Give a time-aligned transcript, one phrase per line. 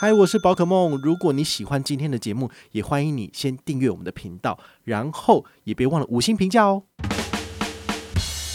[0.00, 0.96] 嗨，我是宝可梦。
[1.02, 6.84] 如果你喜欢今天的节目，也欢迎你先订阅我们的频道，然后也别忘了五星评价哦。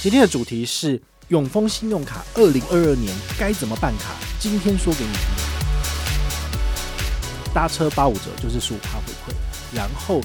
[0.01, 4.15] 今天的主题是永丰信用卡二零二二年该怎么办卡？
[4.39, 5.21] 今天说给你听。
[7.53, 9.35] 搭车八五折就是十五趴回馈，
[9.75, 10.21] 然后，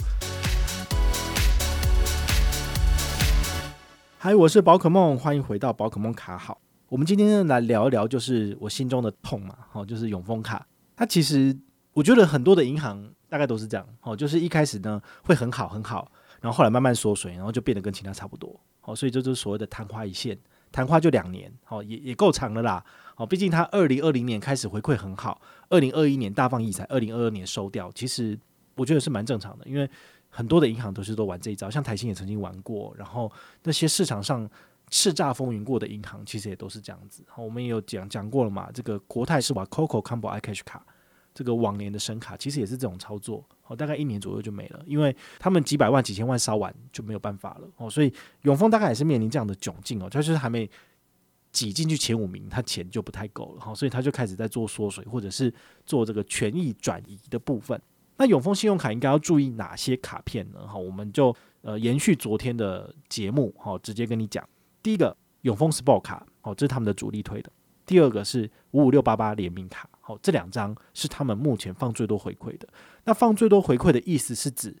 [4.17, 6.61] 嗨，我是宝可梦，欢迎回到宝可梦卡好。
[6.87, 10.65] 我们今天来聊一聊，就是我心中的痛嘛，好，就是永丰卡。
[10.99, 11.57] 它其实，
[11.93, 20.37] 我觉得很多的银行大概都是这样，哦，就是一开始呢会很好很好，然后后来慢慢缩水，然后就变得跟其他差不多，哦，所以这就是所谓的昙花一现，
[20.73, 22.83] 昙花就两年，哦，也也够长了啦，
[23.15, 28.37] 哦，毕竟它二零二零年开始回馈很好，二零二一年大放异彩，二零二二年收掉，其实
[28.75, 29.89] 我觉得是蛮正常的，因为
[30.29, 33.31] 很多的银行都是都玩这一招，像台新也曾经玩过，然后
[33.63, 34.49] 那些市场上
[34.89, 37.23] 叱咤风云过的银行，其实也都是这样子。
[37.37, 38.69] 我们也有讲讲过了嘛。
[38.73, 40.85] 这个国泰是把 COCO Combo IC 卡，
[41.33, 43.45] 这个往年的神卡，其实也是这种操作。
[43.61, 47.67] 好，大概一年左右就没了，因为他们几百万、几千万烧完就没有办法了。
[47.77, 50.67] 哦，所以永丰大概也是面临这样的窘境哦，他就是还没
[51.51, 53.61] 挤进去前五名，他钱就不太够了。
[53.61, 55.53] 好，所以他就开始在做缩水，或者是
[55.85, 57.79] 做这个权益转移的部分。
[58.17, 60.67] 那永丰信用卡应该要注意哪些卡片呢？
[60.67, 64.43] 好，我们就呃延续昨天的节目，好，直接跟你讲。
[64.89, 67.51] 第一个永丰 Sport 卡，哦，这是他们的主力推的。
[67.85, 72.67] 第二个是五五六八八联名卡，好，这两张是他们目前放最多回馈的。
[73.03, 74.75] 那放最多回馈的意思是指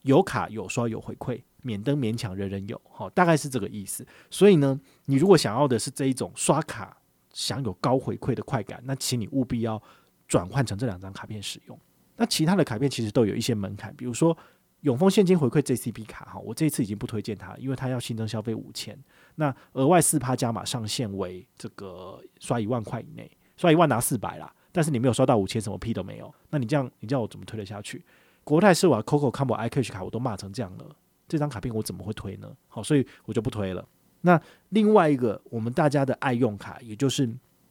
[0.00, 4.06] 有卡有刷有回馈，免登免抢人人有，好，大概是这个意思。
[4.30, 6.96] 所以呢，你如果想要的是这一种刷卡
[7.34, 9.82] 享有高回馈的快感，那请你务必要
[10.26, 11.78] 转换成这两张卡片使用。
[12.16, 14.34] 那其他的卡片其实都有一些门槛，比如说。
[14.86, 18.96] 永丰现金回馈 JCB 卡哈，我这一次已经不推荐它，因为它要新增消费五千，
[19.34, 26.32] 那额外四趴加码上限为这个刷一万块以内，刷一万拿四百啦，但是你没有刷到五千，什么屁都没有。
[26.50, 28.00] 那你这样，你叫我怎么推得下去？
[28.44, 30.84] 国泰世华 COCO Combo iCash 卡我都骂成这样了，
[31.26, 32.48] 这张卡片我怎么会推呢？
[32.68, 33.84] 好，所以我就不推了。
[34.20, 37.28] 那另外一个我们大家的爱用卡，也就是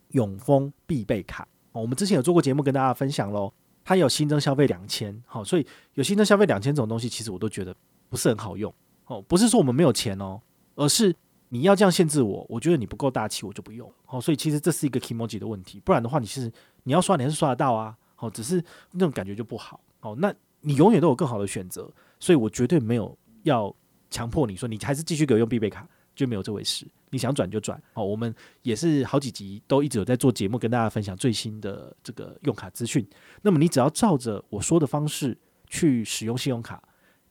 [0.09, 3.54] 永丰必备卡，我们之前有做过节目跟大家分享喽。
[3.85, 7.73] 它有新增消费两千，好，所以有新增消费两千这种东西，其实我都觉得
[8.09, 8.73] 不是很好用
[9.06, 9.22] 哦。
[9.22, 10.41] 不是说我们没有钱哦，
[10.73, 11.16] 而是
[11.50, 13.90] 你要这样限制我，我觉得你不够大气，我就不用。
[14.03, 16.51] 好，所以其实这是一个 kimoji 的问题，不然的话，你是
[16.84, 17.95] 你要刷，你还是刷得到啊。
[18.16, 19.79] 好，只是那种感觉就不好。
[20.00, 23.74] 好，那你永远都有更好的选择，所以我绝对没有要
[24.09, 25.88] 强迫你说你还是继续给我用必备卡。
[26.16, 28.04] 就没有这回事，你想转就转好。
[28.04, 33.08] 我们也是好几集都一直有在做节目，跟大家分享最新的这个用卡资讯。
[33.42, 36.82] 那么你只要照着我说的方式去使用信用卡，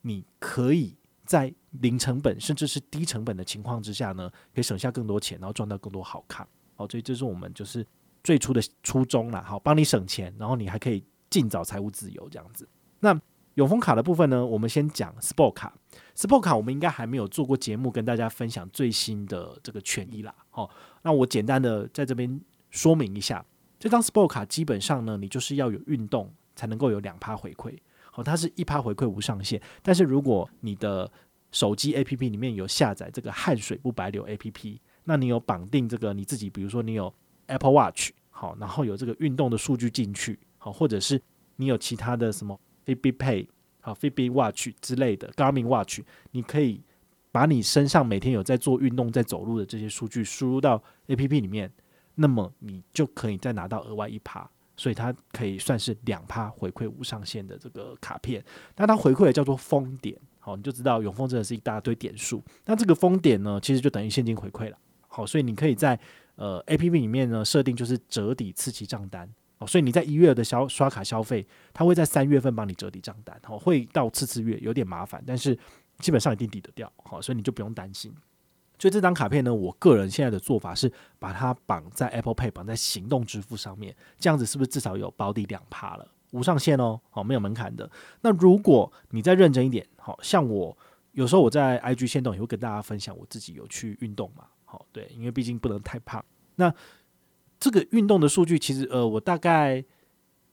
[0.03, 6.49] 你可以在零成本甚至是低成本的情况之下呢，可以省下更多钱，然后赚到更多好卡。
[6.77, 7.87] 好，所以这是我们就是
[8.23, 9.43] 最初的初衷啦。
[9.43, 12.69] 好，帮你省钱，然后你还可以尽早财务自由这样子。
[13.01, 13.19] 那
[13.55, 15.73] 永丰卡的部分呢，我们先讲 Sport 卡。
[16.16, 20.34] Sport 卡我们应该还没有做过节目跟大家分享最新的这个权益啦。
[20.50, 20.71] 好，
[21.03, 22.41] 那我简单的在这边
[22.71, 23.44] 说明一下，
[23.78, 27.77] 这张 Sport 卡基本上呢，你就是要有运动才能够有两趴回馈。
[28.10, 31.10] 好，它是一趴回馈无上限，但是如果你的
[31.50, 37.12] 手机 APP 里面有下载这个汗水不白流 APP，那你有绑定这个你自己，比如说你有
[37.47, 41.21] Apple Watch，好，然后有这个运动的数据进去，好，或者是
[41.56, 42.59] 你有其他的什么。
[42.87, 43.47] bb Pay
[43.84, 46.00] 好，Fitbit Watch 之类的，Garmin Watch，
[46.31, 46.83] 你可以
[47.31, 51.71] 把你身上每天有在做运动、在走路的这些数据输入到 APP 里面，
[52.15, 58.43] 那么你就可以再拿到额外一趴，所以它可以算是两趴回馈无上限的这个卡片。
[58.75, 62.43] 那它回馈的叫做封点，好，你就知道永丰真的是一大堆点数。
[62.65, 64.78] 那这个封点呢，其实就等于现金回馈了。
[65.09, 66.00] 好，所以你可以在
[66.37, 69.28] 呃 APP 里面呢设定就是折抵次期账单。
[69.66, 75.58] 所以你在一月的消刷卡消费，他会在三月份帮你折抵账单，哦，会到次次月有点麻烦，但是
[75.98, 78.14] 基本上一定抵得掉，好，所以你就不用担心。
[78.78, 86.06] 所以这张卡片呢，我个人现在的做法是把它绑在 Apple Pay，绑在行动支付上面，这样子是不是至少有保底两趴了？
[86.32, 87.88] 无上限哦，好，没有门槛的。
[88.20, 90.76] 那如果你再认真一点，好，像我
[91.12, 96.22] 有时候我在 IG 线动也会跟大家分享我自己有去运动嘛，好，对，因为毕竟不能太胖。
[96.56, 96.75] 那
[97.59, 99.85] 这个运动的数据其实，呃，我大概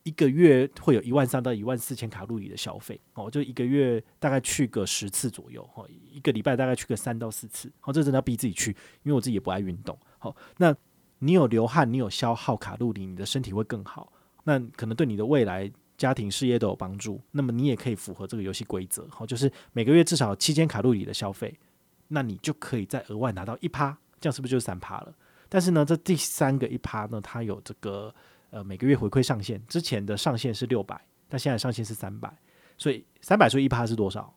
[0.03, 8.71] 一个月会有一万三到一万四千卡路里的消费哦，就一个月大概去个十次左右，哦，一个礼拜大概去个三到四次，哦，这真的要逼自己去，
[9.03, 10.75] 因为我自己也不爱运动，好，那
[11.19, 14.11] 你有流汗，你有消耗卡路里，你的身体会更好，
[14.45, 21.53] 那可能对你的未来家庭事业都有帮助，那么你也可以符合这个游戏规则，好，就是每个月至少七千卡路里的消费，
[22.07, 25.13] 那你就可以再额外拿到一趴，这样是不是就是三趴了？
[25.53, 28.15] 但是呢，这第三个一趴呢，它有这个
[28.51, 32.33] 呃每个月回馈上限，之前的上限是六百，但现在上限是三百，
[32.77, 34.33] 所以三百除以一趴是多少？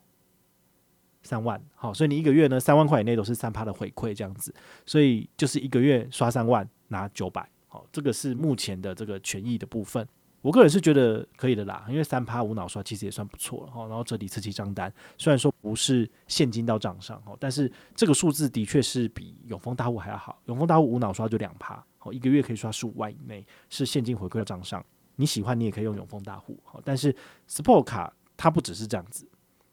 [1.22, 1.62] 三万。
[1.76, 4.52] 好，所以你一个月呢三万块以内都是三趴的回馈这样子，
[4.84, 7.48] 所以就是一个月刷三万拿九百。
[7.68, 10.04] 好，这个是目前的这个权益的部分。
[10.44, 13.86] 我个人是觉得可以的啦，因为三趴无脑刷其实也算不错了哈。
[13.86, 20.38] 然后折抵刺激账单，虽然说不是现金到账上哈，但是这个数字的确是比永丰大户还要好。
[20.44, 24.84] 永丰大户无脑刷就两趴，好，一个月可以刷十五万以内，是现金回馈到账上。
[25.16, 27.10] 你喜欢你也可以用永丰大户，好，但是
[27.48, 29.26] Sport 卡它不只是这样子。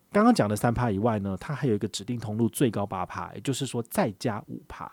[0.09, 4.89] 刚刚讲的三趴以外呢，它还有一个指定通路最高八趴，也就是说再加五趴。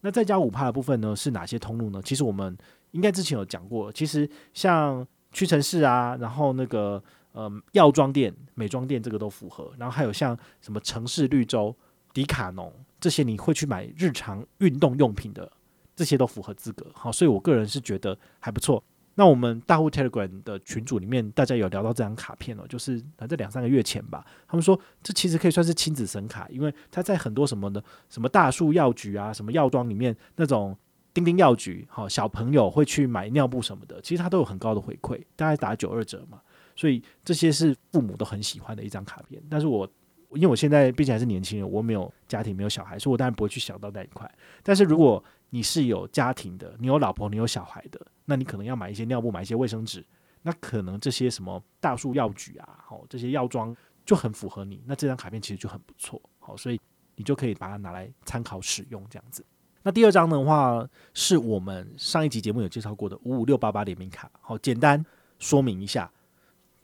[0.00, 2.02] 那再加五趴的部分呢，是哪些通路呢？
[2.02, 2.56] 其实我们
[2.92, 11.74] 应该之前有讲过，其实像屈臣氏啊，然后那个呃药妆店、美妆店这个都符合，然后还有像什么城市绿洲、
[12.12, 15.50] 迪卡侬这些，你会去买日常运动用品的，
[15.94, 16.86] 这些都符合资格。
[16.94, 18.82] 好，所以我个人是觉得还不错。
[19.14, 30.76] 那我们大户 Telegram 的群组里面，大家有聊到这张卡片哦，就是反正两三个月前吧，他们说这其实可以算是亲子神卡，因为它在很多什么的什么大树药局啊、什么药妆里面那种。
[31.12, 36.40] 丁丁药局，好，小朋友会去买尿布什么的，其实它都有很高的回馈，大概打九二折嘛，
[36.76, 39.42] 所以这些是父母都很喜欢的一张卡片。
[39.50, 39.90] 但是我
[40.32, 44.32] 因为我现在毕竟还是年轻人，我没有家庭，没有小孩，所以我当然不会去想到那一块。
[44.62, 50.06] 但是如果你是有家庭的，你有老婆，你有小孩的，那你可能要买一些尿布，买一些卫生纸，
[50.42, 56.80] 那可能这些什么大树药局啊，好，这些药妆就很符合你，那这张卡片其实就很不错，好，所以
[57.16, 59.44] 你就可以把它拿来参考使用，这样子。
[59.82, 64.30] 那第二张的话，是我们上一集节目有介绍过的五五六八八联名卡。
[64.40, 65.04] 好，简单
[65.38, 66.10] 说明一下，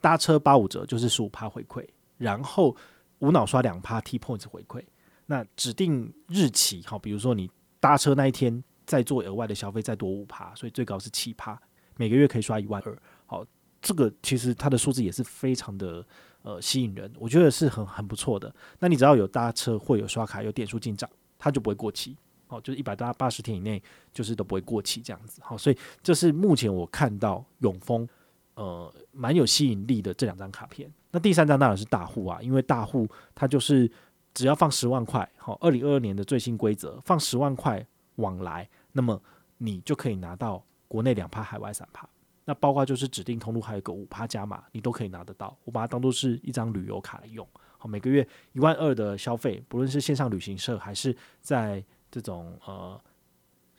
[0.01, 1.85] 搭车八五折就是十五趴回馈，
[2.17, 2.75] 然后
[3.19, 4.83] 无脑刷两趴 T points 回馈。
[5.27, 7.49] 那指定日期，好，比如说你
[7.79, 11.61] 搭车那一天再做额外的消费，再多五趴，所以最高是七趴，
[11.97, 12.97] 每个月可以刷一万二。
[13.27, 13.45] 好，
[13.79, 16.03] 这个其实它的数字也是非常的
[16.41, 18.51] 呃吸引人，我觉得是很很不错的。
[18.79, 21.07] 那你只要有搭车或有刷卡有点数进账，
[21.37, 22.17] 它就不会过期。
[22.47, 23.81] 好，就是一百八八十天以内，
[24.13, 25.41] 就是都不会过期这样子。
[25.43, 28.07] 好，所以这是目前我看到永丰
[28.55, 30.91] 呃蛮有吸引力的这两张卡片。
[31.11, 33.89] 那第三张当然是大户啊，因为大户它就是
[34.33, 37.85] 只要放十万块，好，二零二二年的最新规则，放十万块
[38.15, 39.21] 往来，那么
[39.57, 42.07] 你就可以拿到国内两趴，海外三趴。
[42.45, 45.57] 那包括就是指定通路还有个五趴加码，你都可以拿得到。
[45.65, 47.45] 我把它当做是一张旅游卡来用。
[47.77, 52.99] 好，每个月一万二的消费，不论是线上旅行社还是在这种呃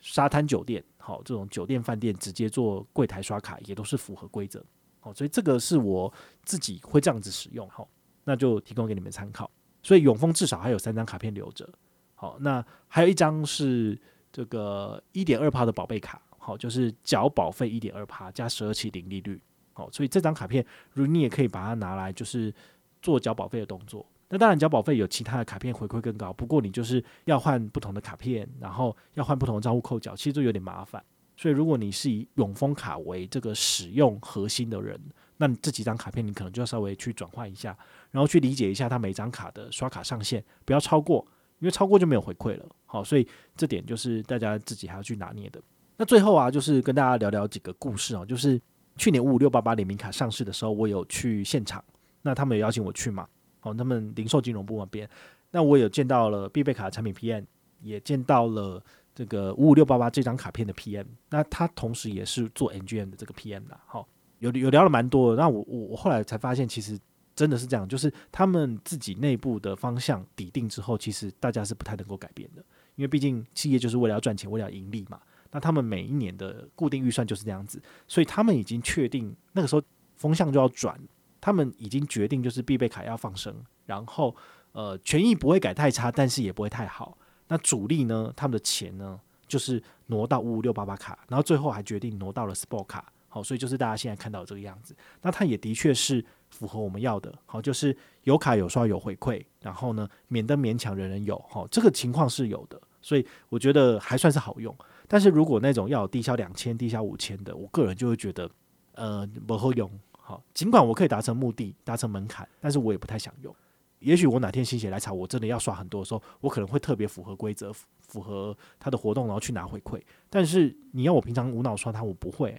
[0.00, 4.64] 沙滩酒店，好，这种酒店饭店直接做柜台刷卡也都是符合规则，
[5.00, 6.12] 好，所以这个是我
[6.44, 7.88] 自己会这样子使用，好，
[8.25, 9.50] 那就提供给你们参考。
[9.82, 11.69] 所以永丰至少还有三张卡片留着，
[12.14, 13.98] 好，那还有一张是
[14.30, 19.40] 这个一点二趴的宝贝卡，好，就是缴保费一点二趴加十二期零利率，
[19.72, 22.52] 好，所以这张卡片如你也可以把它拿来就是
[23.00, 24.04] 做缴保费的动作。
[24.30, 31.02] 那当然，交保费有其他的卡片回馈更高，不过你就是要换不同的卡片，然后要换不同的账户扣缴，其实都有点麻烦。
[31.34, 35.00] 所以，如果你是以永丰卡为这个使用核心的人，
[35.36, 37.75] 那你这几张卡片你可能就要稍微去转换一下，
[38.10, 41.26] 然后去理解一下它每张卡的刷卡上限，不要超过，
[41.60, 42.66] 因为超过就没有回馈了。
[42.84, 43.26] 好，所以
[43.56, 45.62] 这点就是大家自己还要去拿捏的。
[45.96, 48.60] 那最后啊，就是跟大家聊聊几个故事啊，就是
[48.96, 51.82] 去年五五六八八联名卡上市的时候，我有去现场，
[52.23, 53.26] 那他们有邀请我去嘛？
[53.60, 55.08] 好，他们零售金融部那边，
[55.50, 57.44] 那我有见到了必备卡的产品 PM，
[57.80, 58.82] 也见到了
[59.14, 63.78] 这个五五六八八这张卡片的 PM，那他同时也是做 NGM 的这个 PM 的。
[63.86, 64.06] 好，
[64.38, 66.98] 有有聊了蛮多的，那我我我后来才发现，其实
[67.34, 75.20] 真的是这样，就是他们自己内部的方向底定之后，其实大家是不太能够改变的，因为毕竟企业就是为了要赚钱，为了要盈利嘛。
[75.50, 79.82] 那他们每一年的固定预算就是这样子，所以他们已经确定那个时候
[80.16, 81.00] 风向就要转。
[81.40, 83.54] 他们已经决定，就是必备卡要放生，
[83.87, 84.35] 然后
[84.73, 87.16] 呃，权益不会改太差，但是也不会太好。
[87.49, 93.12] 那主力呢，他们的钱呢，就是挪到五五六八八卡，然后最后还决定挪到了 Sport 卡。
[93.30, 94.97] 好，所以就是大家现在看到这个样子。
[95.21, 97.33] 那它也的确是符合我们要的。
[97.45, 101.38] 好，就是有卡有刷有回馈，然后呢，免得勉强人人有。
[101.50, 104.75] 好，这个情况是有的，所以我觉得还算是好用。
[105.07, 108.50] 但是如果那种要有低消两千、低消五千的，我个人就会觉得
[108.95, 109.90] 呃不好用。
[110.28, 113.54] 好，尽管我可以达成目的、达成门槛，但是我也不太想用。
[114.00, 119.99] 也许我哪天心血来潮，我真的要刷很多的时候，我可能会特别符合规则、符合它的活动，然后去拿回馈。
[120.28, 122.50] 但是你要我平常无脑刷它，我不会，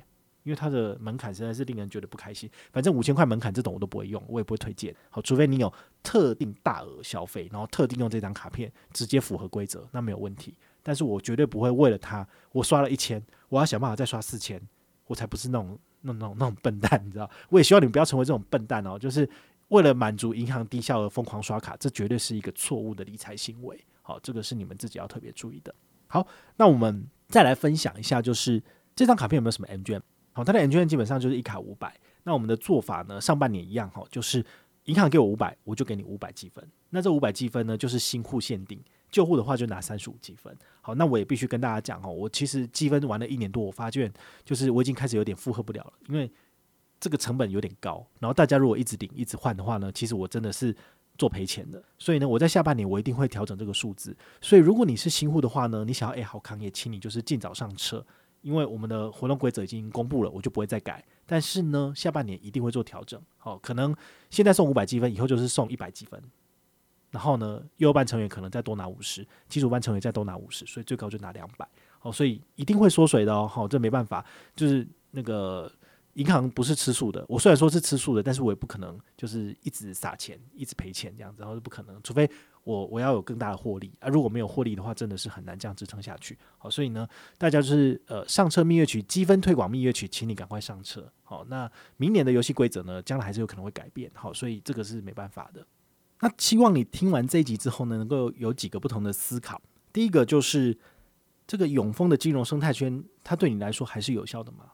[0.41, 2.49] 因为它的门槛实在是令人觉得不开心。
[2.73, 4.95] 反正五千块门槛这种我都不会用，我也不会推荐。
[5.11, 5.71] 好，除非你有
[6.01, 10.57] 特定大额消费，然后特定用这张卡片直接符合规则，那没有问题。
[10.81, 14.59] 但是我绝对不会为了它，我刷了一千，我要想办法再刷四千。
[15.05, 17.29] 我才不是那种那种那种笨蛋，你知道？
[17.49, 19.29] 我也希望你们不要成为这种笨蛋哦，就是
[19.69, 23.79] 为了满足银行低效而疯狂刷卡，这绝对是一个错误的理财行为。
[24.01, 25.73] 好，这个是你们自己要特别注意的。
[26.07, 26.25] 好，
[26.57, 28.61] 那我们再来分享一下，就是
[28.95, 30.01] 这张卡片有没有什么 MGM？
[30.33, 31.95] 好，它的 MGM 基本上就是一卡五百。
[32.23, 34.43] 那我们的做法呢，上半年一样哈，就是
[34.85, 36.67] 银行给我五百，我就给你五百积分。
[36.89, 38.81] 那这五百积分呢，就是新户限定。
[39.11, 44.11] 旧户的话就拿三十五积分，好，那我也必须跟大家讲哦，我其实积分玩了一年多，我发现
[44.45, 46.31] 就是我已经开始有点负荷不了了，因为
[46.99, 48.05] 这个成本有点高。
[48.19, 50.75] 然后大家如果一直领一直换的话呢，其实我真的是
[51.17, 51.81] 做赔钱的。
[51.97, 54.15] 所以呢，我在下半年我一定会调整这个数字。
[54.41, 58.05] 所以如果你是新户的话呢，你想要诶好康也请你就是尽早上车，
[58.41, 61.03] 因为我们的活动规则已经公布了，我就不会再改。
[61.25, 63.21] 但是呢，下半年一定会做调整。
[63.37, 63.95] 好，可能
[64.29, 66.21] 现在送五百积分，以后就是送一百积分。
[67.11, 71.67] 然后呢，幼儿班成员可能再多拿五十，基础班成员再多拿五十，所以最高就拿两百。
[71.97, 73.47] 好，所以一定会缩水的哦。
[73.47, 74.25] 好，这没办法，
[74.55, 75.69] 就是那个
[76.13, 77.25] 银行不是吃素的。
[77.27, 81.99] 我虽然说是吃素的，但是我也不可能就是一直撒钱，一直赔钱这样子，然后是不可能。
[82.01, 82.29] 除非
[82.63, 86.37] 我我要有更大的获利啊，如果没有获利的话，真的是很难这样支撑下去。
[86.57, 91.11] 好，所以呢，大家就是呃上车蜜月曲积分推广蜜月曲，请你赶快上车。
[91.23, 94.09] 好，那明年的游戏规则呢，将来还是有可能会改变。
[94.13, 95.65] 好，所以这个是没办法的。
[96.21, 99.61] 那希望你听完这一集之后呢，能够有几个不同的思考。
[99.93, 100.77] 第一个就是
[101.47, 104.65] 这个永丰的金融生态圈，它对你来说还是有效的吗？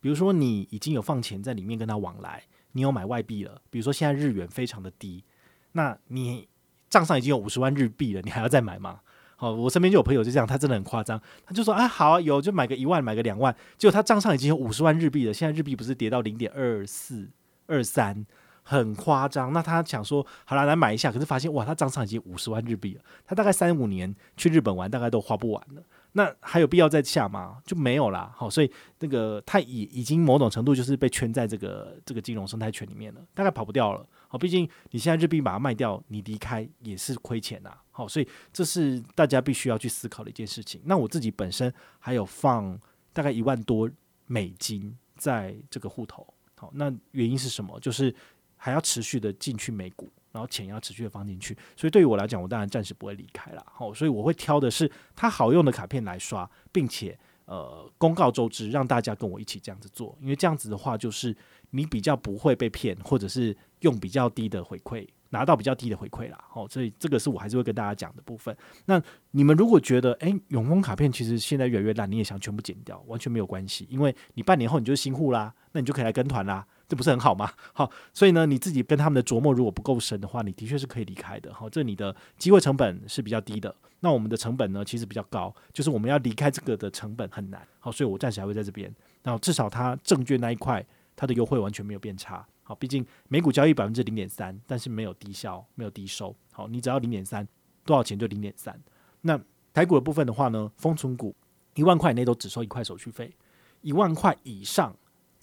[0.00, 3.60] 比如说你已经有放钱在里面跟他往来，你有买外币了。
[3.70, 5.24] 比如说现在日元非常的低，
[5.72, 6.48] 那你
[6.90, 9.00] 账上已经有五十万日币了，你还要再买吗？
[9.36, 17.30] 好，我身边就有朋友就这样，他真的很夸张，他就说啊，好，有就买个一万，买个两万，结果他账上已经有五十万日币了，现在日币不是跌到零点二四
[17.66, 18.26] 二三。
[18.70, 25.82] 很夸张，那他想说好了来买一下，可是发现哇，他账上已经五十万日币了，他大概三五年去日本玩大概都花不完了，
[26.12, 27.62] 那还有必要再下吗？
[27.64, 28.30] 就没有啦。
[28.36, 34.06] 好，所以那个他已已经某种程度就是被圈在这个这个金融生态圈里面了，大概跑不掉了。
[34.28, 37.74] 好，毕竟你现在日币把它卖掉，你离开也是亏钱呐。
[37.90, 40.82] 好，所以这是大家必须要去思考的一件事情。
[40.84, 42.78] 那我自己本身还有放
[43.14, 43.90] 大概一万多
[44.26, 47.80] 美金在这个户头，好，那原因是什么？
[47.80, 48.14] 就是。
[48.58, 53.64] 还要持续的进去美股，然后钱要持续的放进去，所以对于我来讲，我当然暂时不会离开了。
[53.72, 61.34] 好，所以我会挑的是它好用的卡片来刷，并且呃公告周知，让大家跟我一起这样子做，因为这样子的话，就是
[61.70, 66.38] 你比较不会被骗，或者是用比较低的回馈拿到比较低的回馈啦。
[66.48, 68.56] 好，所以这个是我还是会跟大家讲的部分。
[68.86, 69.00] 那
[69.30, 76.66] 你们如果觉得诶，永丰卡片其实现在越来越烂，你也想全部剪掉，完全没有关系，因为你半年后你就是新户啦，那你就可以来跟团啦。
[76.88, 77.52] 这不是很好吗？
[77.74, 81.52] 好，所以呢，你自己跟他们的琢磨如果不够深的话，你的确是可以离开的。
[81.52, 83.74] 好，这你的机会成本是比较低的。
[84.00, 87.60] 那我们的成本呢，其实比较高，就是我们要离开这个的成本很难。
[87.78, 88.90] 好，所以我暂时还会在这边。
[89.22, 90.82] 然后至少它证券那一块，
[91.14, 92.46] 它的优惠完全没有变差。
[92.62, 96.34] 好，毕竟美股交易百分之零点三，但是没有低消，没有低收。
[96.52, 97.46] 好，你只要零点三，
[97.84, 98.80] 多少钱就零点三。
[99.20, 99.38] 那
[99.74, 101.34] 台股的部分的话呢，封存股
[101.74, 103.30] 一万块以内都只收一块手续费，
[103.82, 104.96] 一万块以上。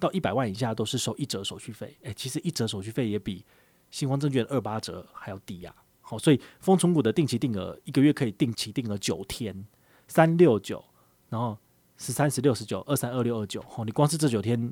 [0.05, 3.43] 到一百万以下都是收一折手续费，诶、其实一折手续费也比
[3.89, 5.81] 新华证券二八折还要低呀、啊。
[6.01, 9.65] 好，所以丰存股的定期定额一个月可以定期定额九天，
[10.07, 10.83] 三六九，
[11.29, 11.57] 然后
[11.97, 13.59] 十三十六十九，二三二六二九。
[13.63, 14.71] 好，你光是这九天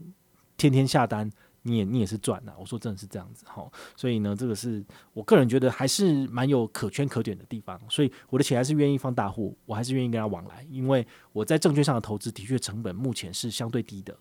[0.55, 1.27] 天天下单，
[1.63, 2.53] 你也你也是赚的。
[2.59, 3.43] 我说真的是这样子。
[3.47, 7.81] 好，所以呢，这个是我个人觉得还是蛮有可圈可点的地方。
[7.89, 14.15] 所以我的钱还是愿意放大户，我还是愿意跟他往来，因为我在证券上的投资的确成本目前是相对低的。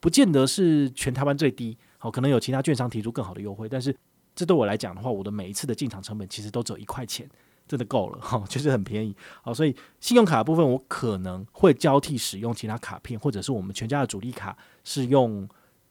[0.00, 3.96] 不见得是全台湾最低，好，可能有其他券商提出更好的优惠，但是
[4.34, 7.28] 这对我来讲的话，我的每一次的进场成本其实都只有一块钱，
[7.66, 15.48] 真的够了，哈，就是很便宜，好，所以信用卡部分我可能会交替使用其他卡片，或者是我们全家的主力卡是用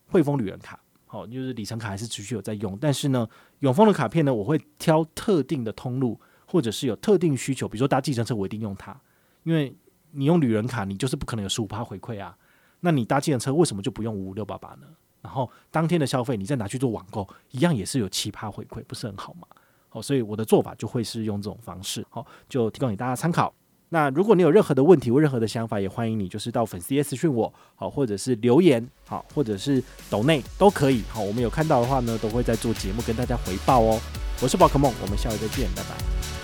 [0.07, 3.27] 汇丰旅人卡，好，就是里程卡还是持续有在用，但是呢，
[3.59, 8.95] 永丰的卡片呢，我会挑特定的通路，或者是有特定需求，比如说搭计程车，我一定用它，
[9.43, 9.75] 因为
[10.11, 12.37] 你用旅人卡，你就是不可能有十五趴回馈啊。
[12.85, 14.87] 那你搭计程车为什么就不用五五六八八呢？
[15.21, 19.47] 然后当天的消费你再拿去做网购，一样也是有奇葩回馈，不是很好吗？
[19.87, 23.53] 好，所以我的做法就会是用这种方式，好，就提供给大家参考。
[23.87, 33.97] 那如果你有任何的问题或任何的想法，也欢迎你就是到粉丝页私讯我，好，或者是留言，好，或者是抖内都可以，好，我们有看到的话呢，都会在做节目跟大家回报哦。
[34.41, 36.42] 我是宝可梦，我们下回再见，拜拜。